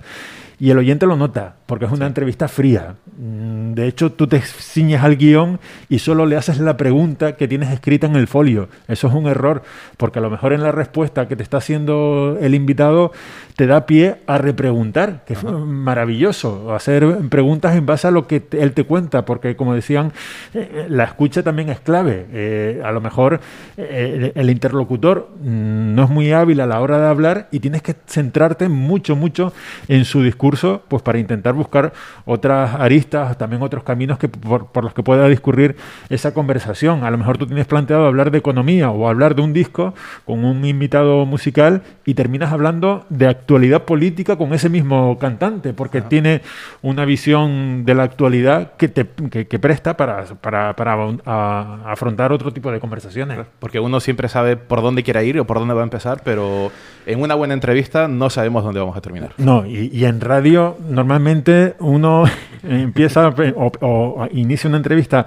[0.58, 2.94] Y el oyente lo nota, porque es una entrevista fría.
[3.18, 7.46] Mm, de hecho, tú te ciñes al guion y solo le haces la pregunta que
[7.46, 8.68] tienes escrita en el folio.
[8.88, 9.62] Eso es un error,
[9.98, 13.12] porque a lo mejor en la respuesta que te está haciendo el invitado
[13.56, 18.46] te da pie a repreguntar, que es maravilloso, hacer preguntas en base a lo que
[18.52, 20.12] él te cuenta, porque como decían,
[20.52, 22.26] eh, eh, la escucha también es clave.
[22.32, 23.40] Eh, a lo mejor
[23.78, 27.94] el interlocutor mm, no es muy hábil a la hora de hablar y tienes que
[28.06, 29.54] centrarte mucho, mucho
[29.88, 31.94] en su discurso pues para intentar buscar
[32.26, 35.76] otras aristas, también otros caminos que, por, los que pueda discurrir
[36.10, 37.04] esa conversación.
[37.04, 39.94] A lo mejor tú tienes planteado hablar de economía o hablar de un disco
[40.26, 46.02] con un invitado musical y terminas hablando de actualidad política con ese mismo cantante, porque
[46.02, 46.42] tiene
[46.82, 50.24] una visión de la actualidad que te que, presta para,
[50.74, 50.74] para,
[51.88, 53.38] afrontar otro tipo de conversaciones.
[53.60, 56.72] Porque uno siempre sabe por dónde quiere ir o por dónde va a empezar, pero
[57.06, 59.30] en una buena entrevista no sabemos dónde vamos a terminar.
[59.38, 62.24] No, y, y en radio normalmente uno
[62.64, 65.24] empieza o, inicia una entrevista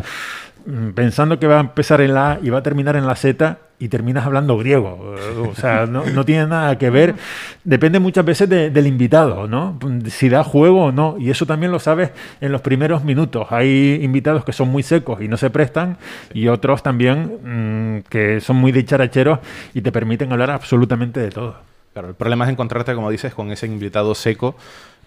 [0.94, 3.58] pensando que va a empezar en la A y va a terminar en la Z
[3.80, 5.16] y terminas hablando griego.
[5.50, 7.16] O sea, no, tiene nada que ver.
[7.64, 9.80] Depende muchas veces del invitado, ¿no?
[10.08, 11.16] Si da juego o no.
[11.18, 13.48] Y eso también lo sabes en los primeros minutos.
[13.52, 15.98] Hay invitados que son muy secos y no se prestan
[16.34, 19.40] y otros también mm, que son muy dicharacheros
[19.74, 21.56] y te permiten hablar absolutamente de todo.
[21.94, 24.56] Claro, el problema es encontrarte, como dices, con ese invitado seco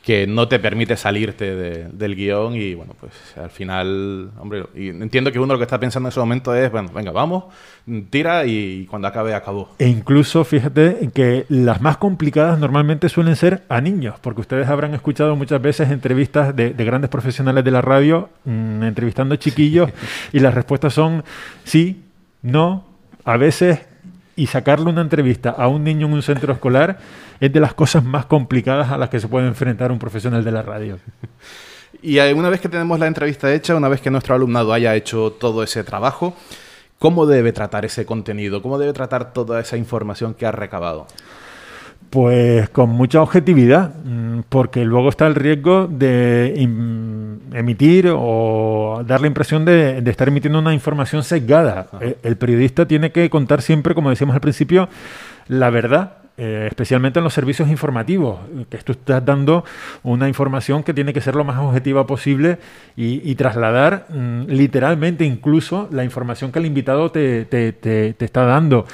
[0.03, 5.31] que no te permite salirte del guion y bueno, pues al final, hombre, y entiendo
[5.31, 7.45] que uno lo que está pensando en ese momento es, bueno, venga, vamos,
[8.11, 9.71] tira y cuando acabe, acabó.
[9.79, 14.93] E incluso, fíjate que las más complicadas normalmente suelen ser a niños, porque ustedes habrán
[14.95, 19.89] escuchado muchas veces entrevistas de, grandes profesionales de la radio mm, entrevistando chiquillos
[20.33, 21.23] y las respuestas son
[21.63, 22.03] sí,
[22.43, 22.85] no,
[23.25, 23.79] a veces
[24.43, 26.99] y sacarle una entrevista a un niño en un centro escolar
[27.39, 30.51] es de las cosas más complicadas a las que se puede enfrentar un profesional de
[30.51, 30.99] la radio.
[32.03, 35.31] Y una vez que tenemos la entrevista hecha, una vez que nuestro alumnado haya hecho
[35.39, 36.35] todo ese trabajo,
[36.99, 38.61] ¿cómo debe tratar ese contenido?
[38.61, 41.07] ¿Cómo debe tratar toda esa información que ha recabado?
[42.11, 46.55] Pues con mucha objetividad, mm, porque luego está el riesgo de
[47.55, 51.89] emitir o dar la impresión de, estar emitiendo una información sesgada.
[52.01, 54.89] El, el periodista tiene que contar siempre, como decíamos al principio,
[55.49, 58.39] la verdad eh, especialmente en los servicios informativos,
[58.71, 59.67] que tú estás dando
[60.03, 62.59] una información que tiene que ser lo más objetiva posible
[62.97, 68.87] y, trasladar mm, literalmente incluso la información que el invitado te, te, te está dando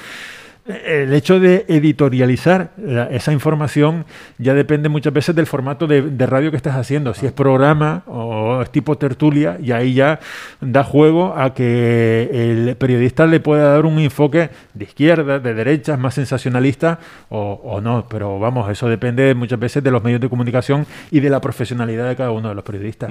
[0.69, 2.71] el hecho de editorializar
[3.11, 4.05] esa información
[4.37, 7.15] ya depende muchas veces del formato de, radio que estás haciendo.
[7.15, 10.21] Si es programa o es tipo tertulia, y ahí ya
[10.61, 15.97] da juego a que el periodista le pueda dar un enfoque de izquierda, de derecha,
[15.97, 16.99] más sensacionalista
[17.31, 18.07] o, no.
[18.09, 22.09] Pero vamos, eso depende muchas veces de los medios de comunicación y de la profesionalidad
[22.09, 23.11] de cada uno de los periodistas.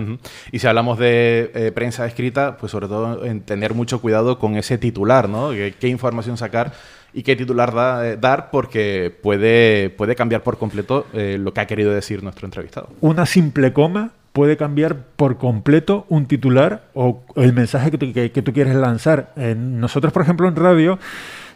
[0.52, 4.56] Y si hablamos de eh, prensa escrita, pues sobre todo en tener mucho cuidado con
[4.58, 5.50] ese titular, ¿no?
[5.50, 6.74] ¿Qué información sacar?
[7.18, 11.66] Y qué titular eh, dar porque puede, puede cambiar por completo eh, lo que ha
[11.66, 12.90] querido decir nuestro entrevistado.
[13.02, 17.98] Una simple coma puede cambiar por completo un titular o el mensaje que
[18.44, 19.34] tú, quieres lanzar.
[19.36, 21.00] nosotros, por ejemplo, en radio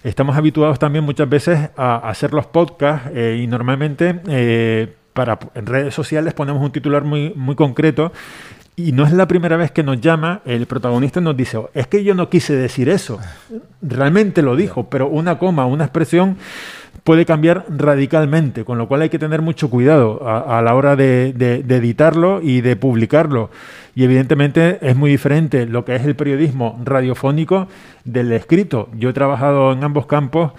[0.04, 5.94] estamos habituados también muchas veces a, hacer los podcasts eh, y normalmente para, en redes
[5.94, 8.12] sociales ponemos un titular muy, muy concreto
[8.76, 12.04] y no es la primera vez que nos llama, el protagonista nos dice, es que
[12.04, 13.20] yo no quise decir eso.
[13.82, 16.38] Realmente lo dijo, pero una coma, una expresión
[17.04, 21.30] puede cambiar radicalmente, con lo cual hay que tener mucho cuidado a, la hora de,
[21.68, 23.50] editarlo y de publicarlo.
[23.96, 27.68] Y evidentemente es muy diferente lo que es el periodismo radiofónico
[28.06, 28.90] del escrito.
[28.98, 30.54] Yo he trabajado en ambos campos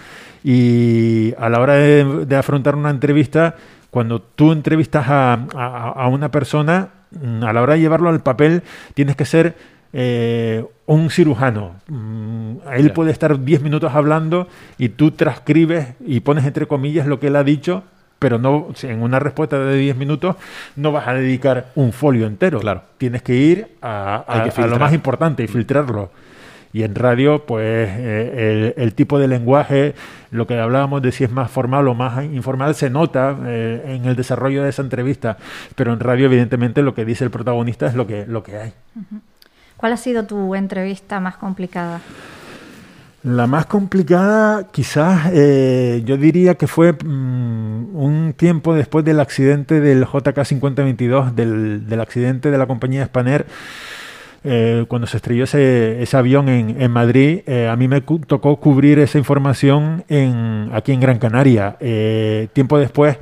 [0.45, 3.57] y a la hora de, afrontar una entrevista,
[3.93, 6.89] cuando tú entrevistas a una persona,
[7.21, 8.63] Mm, a la hora de llevarlo al papel
[8.95, 9.55] tienes que ser
[9.93, 11.77] eh, un cirujano.
[11.89, 17.21] Mm, él puede estar 10 minutos hablando y tú transcribes y pones entre comillas lo
[17.21, 17.85] que él ha dicho,
[18.19, 20.37] pero no en una respuesta de 10 minutos
[20.77, 22.61] no vas a dedicar un folio entero.
[22.61, 22.83] Claro.
[22.97, 24.25] Tienes que ir a
[24.67, 26.11] lo más importante y filtrarlo.
[26.73, 29.95] Y en radio, pues eh, el, tipo de lenguaje,
[30.31, 34.07] lo que hablábamos de si es más formal o más informal, se nota eh, en
[34.07, 35.37] el desarrollo de esa entrevista.
[35.75, 38.73] Pero en radio, evidentemente, lo que dice el protagonista es lo que, lo que hay.
[39.77, 42.01] ¿Cuál ha sido tu entrevista más complicada?
[43.25, 49.81] La más complicada, quizás, eh, yo diría que fue mm, un tiempo después del accidente
[49.81, 53.47] del JK 5022, del, del accidente de la compañía Spanair
[54.45, 58.99] eh, cuando se estrelló ese, ese avión en, Madrid, eh, a mí me tocó cubrir
[58.99, 61.77] esa información en, aquí en Gran Canaria.
[61.79, 63.19] Eh, tiempo después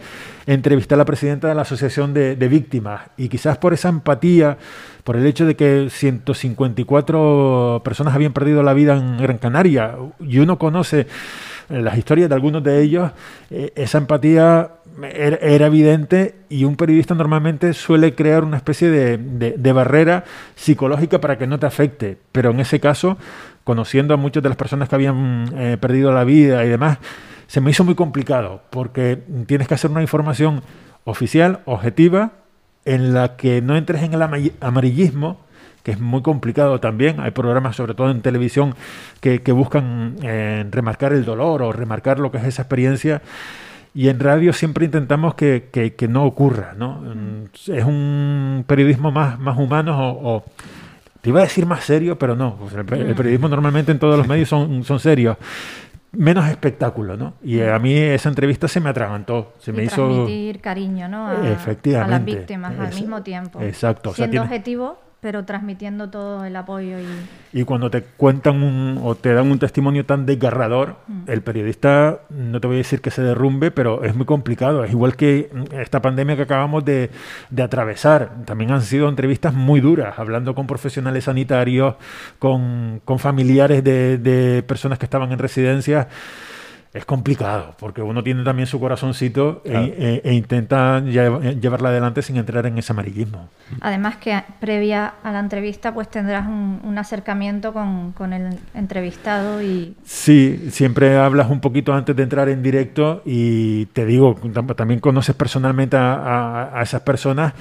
[0.47, 4.57] entrevisté a la presidenta de la Asociación de, de, Víctimas y quizás por esa empatía,
[5.05, 10.39] por el hecho de que 154 personas habían perdido la vida en Gran Canaria y
[10.39, 11.07] uno conoce
[11.69, 13.13] las historias de algunos de ellos,
[13.51, 14.71] esa empatía
[15.03, 20.25] era, evidente y un periodista normalmente suele crear una especie de, barrera
[20.55, 23.17] psicológica para que no te afecte, pero en ese caso,
[23.65, 26.99] conociendo a muchas de las personas que habían eh, perdido la vida y demás,
[27.47, 30.63] se me hizo muy complicado porque tienes que hacer una información
[31.05, 32.33] oficial, objetiva,
[32.85, 34.23] en la que no entres en el
[34.61, 35.41] amarillismo,
[35.83, 37.21] que es muy complicado también.
[37.21, 38.75] Hay programas, sobre todo en televisión,
[39.21, 43.23] que, buscan eh, remarcar el dolor o remarcar lo que es esa experiencia
[43.95, 47.01] y en radio siempre intentamos que, que, no ocurra, ¿no?
[47.01, 50.45] Mm, es un periodismo más, más humano o,
[51.21, 52.57] te iba a decir más serio, pero no.
[52.75, 55.37] el, periodismo normalmente en todos los medios son, son serios.
[56.13, 57.35] Menos espectáculo, ¿no?
[57.43, 59.53] Y a mí esa entrevista se me atragantó.
[59.59, 60.27] Se me hizo.
[60.61, 61.27] Cariño, ¿no?
[61.27, 63.61] A, a las víctimas al mismo tiempo.
[63.61, 64.13] Exacto.
[64.15, 66.99] Siendo objetivo pero transmitiendo todo el apoyo.
[66.99, 71.23] Y, y cuando te cuentan un, o te dan un testimonio tan desgarrador, mm.
[71.27, 74.83] el periodista, no te voy a decir que se derrumbe, pero es muy complicado.
[74.83, 77.11] Es igual que esta pandemia que acabamos de,
[77.51, 78.45] de atravesar.
[78.47, 81.97] También han sido entrevistas muy duras, hablando con profesionales sanitarios,
[82.39, 86.07] con, con familiares de, de personas que estaban en residencias
[86.93, 92.37] es complicado, porque uno tiene también su corazoncito e, e, e intenta llevarla adelante sin
[92.37, 93.49] entrar en ese amarillismo.
[93.81, 99.95] Además que previa a la entrevista pues tendrás un, acercamiento con, el entrevistado y...
[100.05, 104.35] Sí, siempre hablas un poquito antes de entrar en directo y te digo,
[104.77, 107.55] también conoces personalmente a esas personas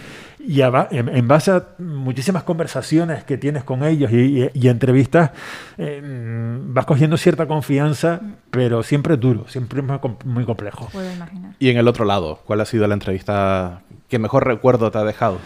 [0.50, 5.30] y en, base a muchísimas conversaciones que tienes con ellos y, entrevistas,
[5.78, 10.90] eh, vas cogiendo cierta confianza, pero siempre es duro, siempre es muy complejo.
[10.92, 11.54] Puedo imaginar.
[11.60, 15.04] Y en el otro lado, ¿cuál ha sido la entrevista que mejor recuerdo te ha
[15.04, 15.38] dejado?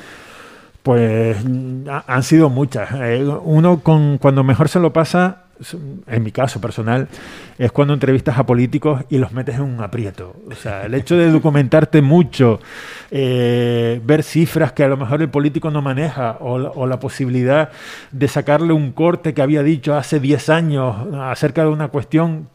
[0.83, 1.35] Pues
[2.07, 2.89] han sido muchas.
[2.93, 5.42] Eh, uno con, cuando mejor se lo pasa
[6.07, 7.07] en mi caso personal,
[7.57, 10.35] es cuando entrevistas a políticos y los metes en un aprieto.
[10.49, 12.59] O sea, el hecho de documentarte mucho,
[13.11, 17.69] eh, ver cifras que a lo mejor el político no maneja, o, la posibilidad
[18.11, 22.49] de sacarle un corte que había dicho hace 10 años acerca de una cuestión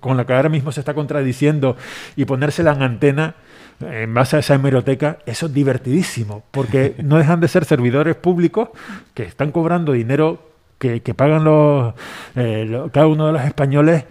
[0.00, 1.76] con la que ahora mismo se está contradiciendo
[2.16, 3.34] y ponérsela en antena
[3.80, 8.70] en base a esa hemeroteca, eso es divertidísimo, porque no dejan de ser servidores públicos
[9.14, 11.94] que están cobrando dinero que, pagan los,
[12.36, 14.04] eh, cada uno de los españoles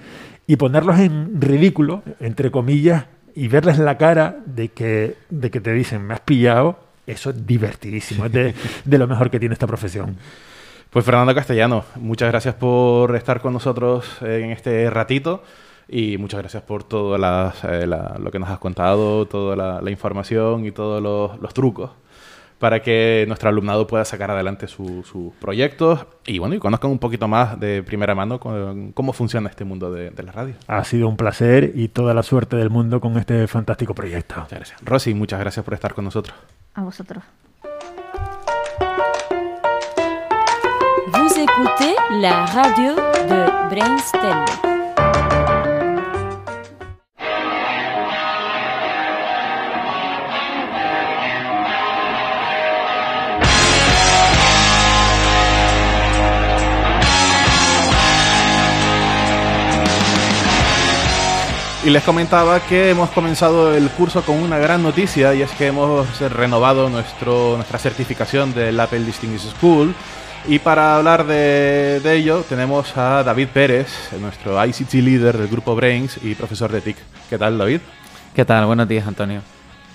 [0.45, 5.71] y ponerlos en ridículo, entre comillas, y verles la cara de que, de que te
[5.73, 8.53] dicen, me has pillado, eso es divertidísimo, es de,
[8.86, 10.17] de lo mejor que tiene esta profesión.
[10.89, 15.43] Pues Fernando Castellano, muchas gracias por estar con nosotros en este ratito
[15.89, 20.71] y muchas gracias por todo eh, lo que nos has contado, toda la, información y
[20.71, 21.01] todos
[21.39, 21.91] los trucos
[22.60, 27.28] para que nuestro alumnado pueda sacar adelante sus proyectos y bueno, y conozcan un poquito
[27.28, 30.56] más de primera mano cómo funciona este mundo de, la radio.
[30.67, 34.36] Ha sido un placer y toda la suerte del mundo con este fantástico proyecto.
[34.36, 34.82] Muchas gracias.
[34.84, 36.36] Rosy, muchas gracias por estar con nosotros.
[36.74, 37.24] A vosotros.
[41.13, 44.77] Vous écoutez la radio de Brainstem.
[61.88, 65.67] Y les comentaba que hemos comenzado el curso con una gran noticia y es que
[65.67, 69.95] hemos renovado nuestro, nuestra certificación del Apple Distinguished School.
[70.50, 73.88] Y para hablar de, de, ello tenemos a David Pérez,
[74.19, 76.97] nuestro ICT líder del grupo Brains y profesor de TIC.
[77.30, 77.80] ¿Qué tal, David?
[78.36, 78.65] ¿Qué tal?
[78.65, 79.39] Buenos días, Antonio.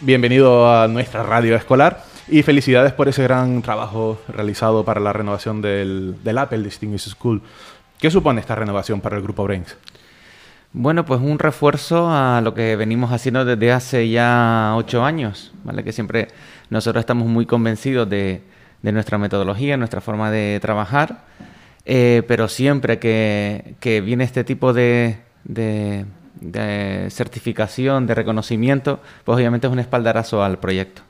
[0.00, 5.60] Bienvenido a nuestra radio escolar y felicidades por ese gran trabajo realizado para la renovación
[5.60, 7.42] del, del Apple Distinguished School.
[7.98, 9.76] ¿Qué supone esta renovación para el grupo Brains?
[10.74, 15.84] Bueno, pues un refuerzo a lo que venimos haciendo desde hace ya ocho años, ¿vale?
[15.84, 16.28] Que siempre
[16.70, 18.40] nosotros estamos muy convencidos de,
[18.80, 21.24] nuestra metodología, nuestra forma de trabajar,
[21.84, 25.18] eh, pero siempre que, viene este tipo de,
[27.10, 31.02] certificación, de reconocimiento, pues obviamente es un espaldarazo al proyecto.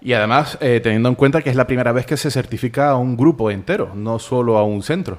[0.00, 2.96] Y además, eh, teniendo en cuenta que es la primera vez que se certifica a
[2.96, 5.18] un grupo entero, no solo a un centro.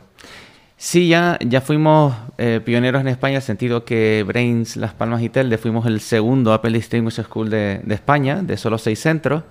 [0.78, 5.22] Sí, ya, ya fuimos eh, pioneros en España, en el sentido que Brains, Las Palmas
[5.22, 9.44] y Telde fuimos el segundo Apple Distinguished School de, España, de solo seis centros.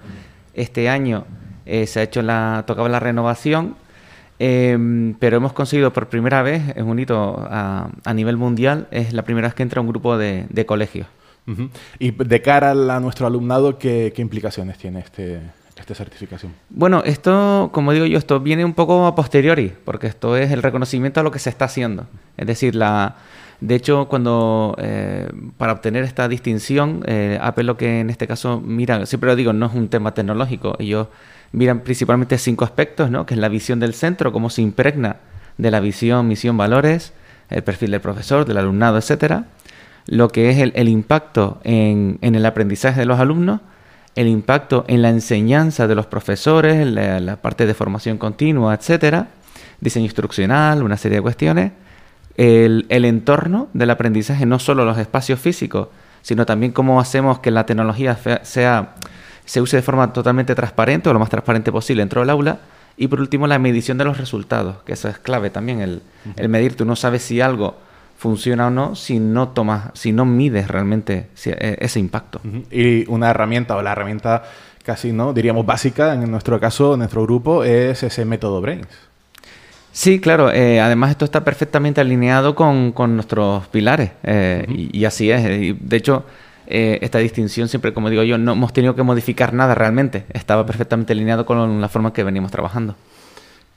[0.53, 1.25] Este año
[1.65, 3.77] eh, se ha hecho la, tocaba la renovación,
[4.39, 9.23] em, pero hemos conseguido por primera vez, es un hito a, nivel mundial, es la
[9.23, 11.07] primera vez que entra un grupo de, colegios.
[11.99, 15.41] Y de cara a nuestro alumnado, ¿qué, ¿qué implicaciones tiene este,
[15.83, 16.53] esta certificación?
[16.71, 20.63] Bueno, esto, como digo yo, esto viene un poco a posteriori, porque esto es el
[20.63, 22.07] reconocimiento a lo que se está haciendo.
[22.37, 23.17] Es decir, la,
[23.61, 29.07] de hecho, cuando eh, para obtener esta distinción, eh, lo que en este caso mira,
[29.07, 31.09] siempre lo digo, no es un tema tecnológico, ellos
[31.53, 33.27] miran principalmente cinco aspectos, ¿no?
[33.27, 35.17] que es la visión del centro, cómo se impregna
[35.59, 37.13] de la visión, misión, valores,
[37.51, 39.47] el perfil del profesor, del alumnado, etcétera,
[40.07, 43.61] lo que es el, impacto en el aprendizaje de los alumnos,
[44.15, 49.29] el impacto en la enseñanza de los profesores, la, la parte de formación continua, etcétera,
[49.81, 51.73] diseño instruccional, una serie de cuestiones,
[52.37, 55.89] el, entorno del aprendizaje, no solo los espacios físicos,
[56.23, 58.95] sino también cómo hacemos que la tecnología sea,
[59.45, 62.59] se use de forma totalmente transparente o lo más transparente posible dentro del aula.
[62.97, 66.03] Y por último, la medición de los resultados, que eso es clave también, el,
[66.37, 66.77] el medir.
[66.77, 67.77] Tú no sabes si algo
[68.23, 72.41] funciona o no si no tomas, si no mides realmente eh, ese impacto.
[72.71, 74.45] Y una herramienta o la herramienta
[74.85, 75.33] casi, ¿no?
[75.33, 78.87] Diríamos básica en nuestro caso, en nuestro grupo, es ese método Brains.
[79.91, 80.53] Sí, claro.
[80.53, 84.13] Eh, además, esto está perfectamente alineado con, nuestros pilares.
[84.23, 85.43] Eh, y, así es.
[85.43, 86.25] De hecho,
[86.67, 90.27] esta distinción siempre, como digo yo, no hemos tenido que modificar nada realmente.
[90.33, 92.95] Estaba perfectamente alineado con la forma que venimos trabajando.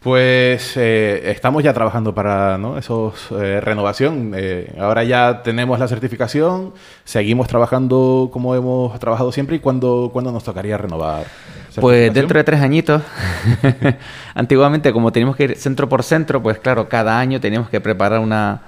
[0.06, 2.78] Pues eh, estamos ya trabajando para ¿no?
[2.78, 4.34] esos eh, renovación.
[4.36, 10.44] Eh, ahora ya tenemos la certificación, seguimos trabajando como hemos trabajado siempre y cuándo, nos
[10.44, 11.26] tocaría renovar.
[11.82, 13.02] Pues dentro de tres añitos.
[14.36, 18.20] Antiguamente, como teníamos que ir centro por centro, pues claro, cada año teníamos que preparar
[18.20, 18.62] una,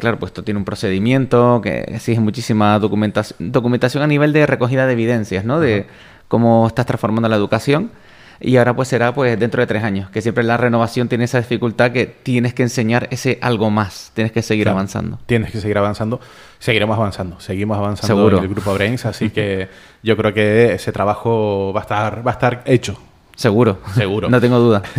[0.00, 4.84] claro, pues esto tiene un procedimiento que exige muchísima documentación, documentación a nivel de recogida
[4.84, 5.60] de evidencias, ¿no?
[5.60, 5.86] De
[6.26, 7.92] cómo estás transformando la educación
[8.40, 11.38] y ahora pues será pues dentro de tres años, que siempre la renovación tiene esa
[11.38, 15.18] dificultad que tienes que enseñar ese algo más, tienes que seguir avanzando.
[15.26, 16.20] Tienes que seguir avanzando,
[16.58, 18.38] seguiremos avanzando, seguimos avanzando Seguro.
[18.38, 19.68] en el grupo Brains, así que
[20.02, 22.98] yo creo que ese trabajo va a estar, va a estar hecho.
[23.34, 24.28] Seguro, seguro.
[24.30, 24.82] no tengo duda.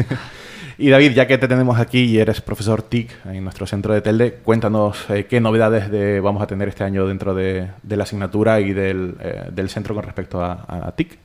[0.80, 4.02] Y David, ya que te tenemos aquí y eres profesor TIC en nuestro centro de
[4.02, 8.60] Telde, cuéntanos eh, qué novedades de, vamos a tener este año dentro de, la asignatura
[8.60, 9.16] y del,
[9.52, 11.18] del, centro con respecto a, a TIC.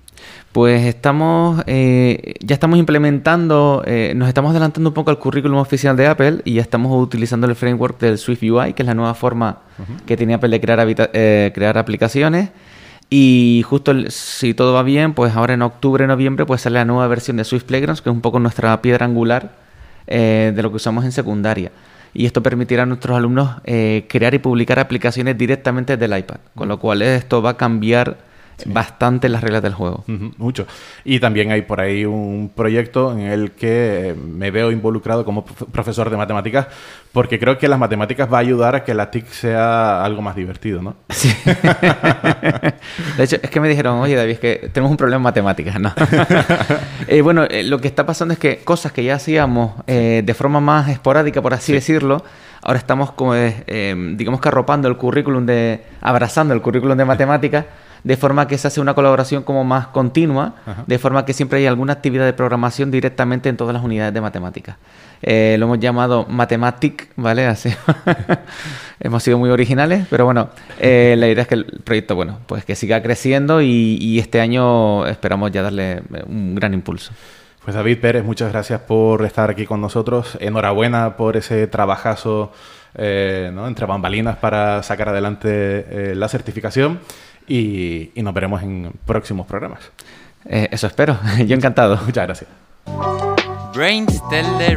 [0.53, 5.97] Pues estamos, eh, ya estamos implementando, eh, nos estamos adelantando un poco al currículum oficial
[5.97, 9.15] de Apple y ya estamos utilizando el framework del Swift UI, que es la nueva
[9.15, 9.61] forma
[10.05, 12.51] que tiene Apple de crear, eh, crear aplicaciones.
[13.09, 17.07] Y justo si todo va bien, pues ahora en octubre, noviembre, pues sale la nueva
[17.09, 19.53] versión de Swift Playgrounds, que es un poco nuestra piedra angular
[20.07, 21.73] de lo que usamos en secundaria.
[22.13, 23.51] Y esto permitirá a nuestros alumnos
[24.09, 28.32] crear y publicar aplicaciones directamente desde el iPad, con lo cual esto va a cambiar
[28.67, 30.05] bastante las reglas del juego.
[30.39, 30.67] mucho.
[31.05, 35.45] Y también hay por ahí un proyecto en el que eh, me veo involucrado como
[35.45, 36.67] profesor de matemáticas,
[37.13, 40.37] porque creo que las matemáticas va a ayudar a que la TIC sea algo más
[40.37, 40.97] divertido, ¿no?
[41.11, 41.33] Sí.
[43.17, 45.81] de hecho, es que me dijeron, oye David, es que tenemos un problema en matemáticas,
[45.81, 45.93] ¿no?
[47.09, 50.61] Eh, bueno, eh, lo que está pasando es que cosas que ya hacíamos de forma
[50.61, 52.25] más esporádica, por así decirlo,
[52.63, 57.67] ahora estamos como, digamos que arropando el currículum de, abrazando el currículum de matemáticas
[58.05, 60.55] de forma que se hace una colaboración como más continua,
[60.87, 64.21] de forma que siempre hay alguna actividad de programación directamente en todas las unidades de
[64.21, 64.77] matemáticas.
[65.23, 67.47] Eh, lo hemos llamado Mathematic, ¿vale?
[67.47, 67.73] Así.
[69.01, 70.51] hemos sido muy originales, pero bueno,
[70.81, 75.07] eh, la idea es que el proyecto, bueno, pues que siga creciendo y, este año
[75.07, 77.13] esperamos ya darle eh, un gran impulso.
[77.65, 80.37] Pues David Pérez, muchas gracias por estar aquí con nosotros.
[80.41, 82.53] Enhorabuena por ese trabajazo
[82.95, 87.01] entre bambalinas para sacar adelante la certificación
[87.53, 89.81] y, nos veremos en próximos programas.
[90.47, 91.19] Eh, eso espero.
[91.47, 91.99] Yo encantado.
[92.05, 92.51] Muchas gracias.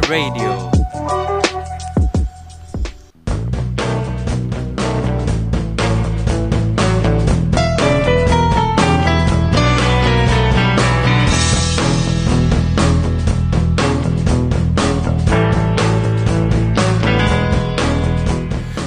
[0.08, 0.70] Radio.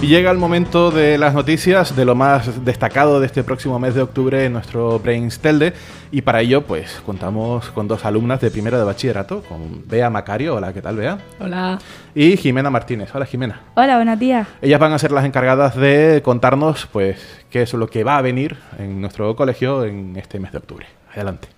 [0.08, 4.02] Llega el momento de las noticias, de lo más destacado de este próximo mes de
[4.02, 5.74] octubre en nuestro Brainstelde.
[6.12, 10.56] Y para ello, pues contamos con dos alumnas de primero de bachillerato, con Bea Macario.
[10.56, 11.20] Hola, ¿qué tal, Bea?
[11.40, 11.80] Hola.
[12.16, 13.14] Y Jimena Martínez.
[13.14, 13.62] Hola, Jimena.
[13.76, 14.48] Hola, buenos días.
[14.62, 18.22] Ellas van a ser las encargadas de contarnos, pues, qué es lo que va a
[18.22, 20.86] venir en nuestro colegio en este mes de octubre.
[21.14, 21.50] Adelante.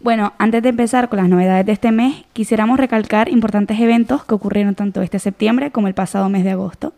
[0.00, 4.34] Bueno, antes de empezar con las novedades de este mes, quisiéramos recalcar importantes eventos que
[4.34, 6.92] ocurrieron tanto este septiembre como el pasado mes de agosto.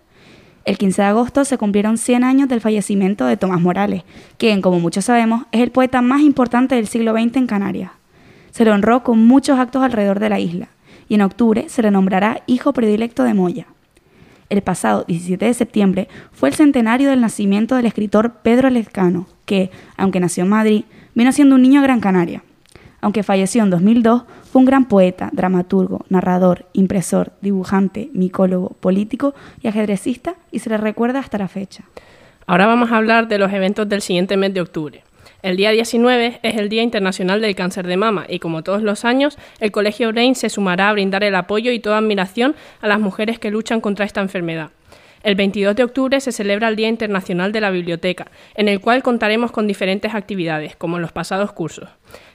[0.66, 4.02] El 15 de agosto se cumplieron 100 años del fallecimiento de Tomás Morales,
[4.36, 7.92] quien, como muchos sabemos, es el poeta más importante del siglo XX en Canarias.
[8.50, 10.66] Se lo honró con muchos actos alrededor de la isla,
[11.08, 13.68] y en octubre se le nombrará hijo predilecto de Moya.
[14.48, 19.70] El pasado 17 de septiembre fue el centenario del nacimiento del escritor Pedro Lezcano, que,
[19.96, 22.42] aunque nació en Madrid, vino siendo un niño a Gran Canaria.
[23.00, 24.24] Aunque falleció en 2002,
[24.58, 31.18] un gran poeta, dramaturgo, narrador, impresor, dibujante, micólogo, político y ajedrecista y se le recuerda
[31.18, 31.84] hasta la fecha.
[32.46, 35.02] Ahora vamos a hablar de los eventos del siguiente mes de octubre.
[35.42, 39.04] El día 19 es el Día Internacional del Cáncer de Mama y como todos los
[39.04, 42.98] años, el Colegio Brain se sumará a brindar el apoyo y toda admiración a las
[42.98, 44.70] mujeres que luchan contra esta enfermedad.
[45.26, 49.02] El 22 de octubre se celebra el Día Internacional de la Biblioteca, en el cual
[49.02, 51.88] contaremos con diferentes actividades, como en los pasados cursos.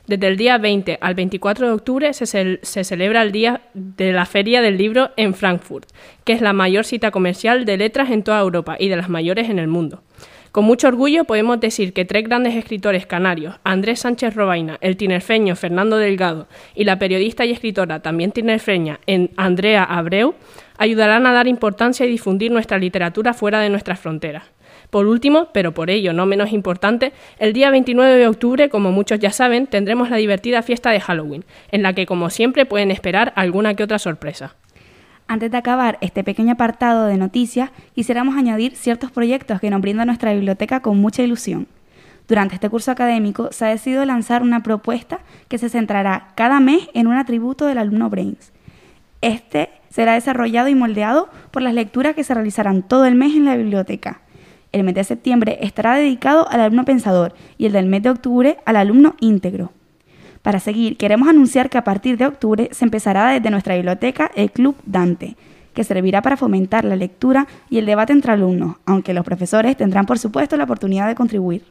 [0.08, 2.26] Desde el día 20 al 24 de octubre se,
[2.84, 5.88] celebra el Día de la Feria del Libro en Frankfurt,
[6.26, 9.50] que es la mayor cita comercial de letras en toda Europa y de las mayores
[9.50, 10.04] en el mundo.
[10.52, 15.56] Con mucho orgullo podemos decir que tres grandes escritores canarios, Andrés Sánchez Robaina, el tinerfeño
[15.56, 19.00] Fernando Delgado y la periodista y escritora también tinerfeña
[19.38, 20.36] Andrea Abreu,
[20.82, 24.46] ayudarán a dar importancia y difundir nuestra literatura fuera de nuestras fronteras.
[24.90, 29.20] Por último, pero por ello no menos importante, el día 29 de octubre, como muchos
[29.20, 33.32] ya saben, tendremos la divertida fiesta de Halloween, en la que como siempre pueden esperar
[33.36, 34.56] alguna que otra sorpresa.
[35.28, 40.04] Antes de acabar este pequeño apartado de noticias, quisiéramos añadir ciertos proyectos que nos brinda
[40.06, 41.68] nuestra biblioteca con mucha ilusión.
[42.28, 46.90] Durante este curso académico se ha decidido lanzar una propuesta que se centrará cada mes
[46.96, 48.52] en un atributo del alumno Brains.
[49.22, 53.46] Este será desarrollado y moldeado por las lecturas que se realizarán todo el mes en
[53.46, 54.22] la biblioteca.
[54.72, 58.58] El mes de septiembre estará dedicado al alumno pensador y el del mes de octubre
[58.66, 59.72] al alumno íntegro.
[60.42, 64.52] Para seguir, queremos anunciar que a partir de octubre se empezará desde nuestra biblioteca el
[64.52, 65.36] Club Dante,
[65.74, 70.06] que servirá para fomentar la lectura y el debate entre alumnos, aunque los profesores tendrán
[70.06, 71.64] por supuesto la oportunidad de contribuir.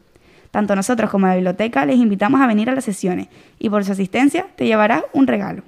[0.50, 3.28] Tanto nosotros como la biblioteca les invitamos a venir a las sesiones
[3.58, 5.62] y por su asistencia te llevarás un regalo.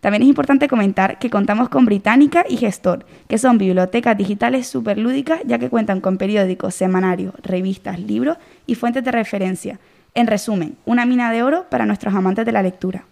[0.00, 5.40] También es importante comentar que contamos con Británica y Gestor, que son bibliotecas digitales superlúdicas
[5.44, 9.80] ya que cuentan con periódicos, semanarios, revistas, libros y fuentes de referencia,
[10.14, 13.04] en resumen, una mina de oro para nuestros amantes de la lectura.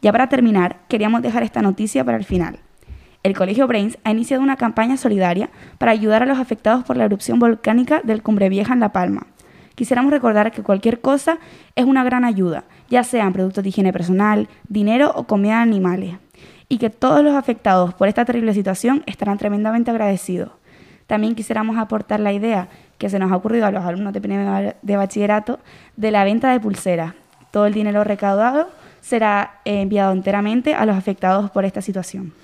[0.00, 2.58] Ya para terminar, queríamos dejar esta noticia para el final.
[3.22, 7.04] El Colegio Brains ha iniciado una campaña solidaria para ayudar a los afectados por la
[7.04, 9.28] erupción volcánica del Cumbre Vieja en La Palma.
[9.76, 11.38] Quisiéramos recordar que cualquier cosa
[11.76, 16.16] es una gran ayuda, ya sean productos de higiene personal, dinero o comida de animales,
[16.68, 20.50] y que todos los afectados por esta terrible situación estarán tremendamente agradecidos.
[21.06, 22.68] También quisiéramos aportar la idea
[22.98, 25.58] que se nos ha ocurrido a los alumnos de primer de bachillerato
[25.96, 27.14] de la venta de pulseras.
[27.50, 28.68] Todo el dinero recaudado
[29.00, 32.34] será enviado enteramente a los afectados por esta situación.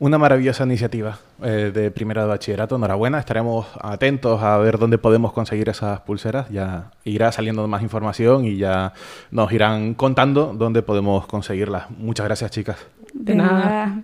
[0.00, 2.74] Una maravillosa iniciativa eh, de primero de bachillerato.
[2.74, 3.18] Enhorabuena.
[3.18, 6.48] Estaremos atentos a ver dónde podemos conseguir esas pulseras.
[6.48, 8.94] Ya irá saliendo más información y ya
[9.30, 11.90] nos irán contando dónde podemos conseguirlas.
[11.90, 12.78] Muchas gracias, chicas.
[13.12, 14.02] De nada.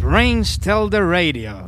[0.00, 1.67] Brains Tell the Radio.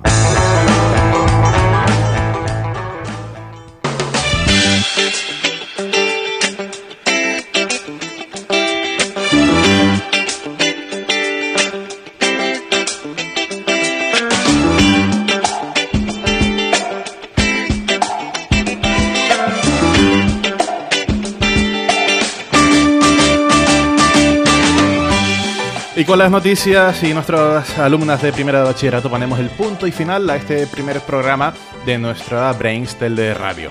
[26.11, 30.29] Con las noticias y nuestras alumnas de primera de bachillerato ponemos el punto y final
[30.29, 31.55] a este primer programa
[31.87, 33.71] de nuestra Brainstel de radio.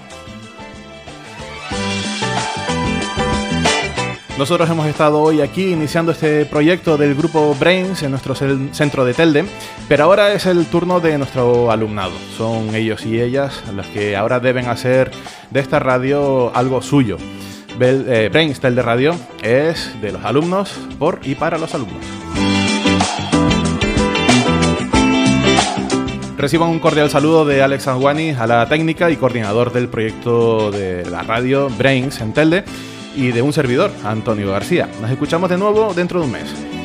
[4.38, 9.14] Nosotros hemos estado hoy aquí iniciando este proyecto del grupo Brains en nuestro centro de
[9.14, 9.44] Telde,
[9.90, 12.14] pero ahora es el turno de nuestro alumnado.
[12.38, 15.12] Son ellos y ellas los que ahora deben hacer
[15.50, 17.18] de esta radio algo suyo.
[17.82, 22.29] Eh, Brains Telde Radio es de los alumnos, por y para los alumnos.
[26.40, 31.06] Reciban un cordial saludo de Alex Anguani a la técnica y coordinador del proyecto de
[31.06, 32.64] la radio Brains en Telde
[33.14, 34.88] y de un servidor, Antonio García.
[35.02, 36.79] Nos escuchamos de nuevo dentro de un mes.